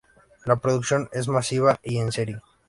[0.45, 2.41] La producción es masiva y en serie.